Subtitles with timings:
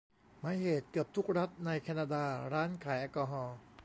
[0.39, 3.57] หมายเหตุ: เกือบทุกรัฐในแคนาดา ร้านขายแอลกอฮอล์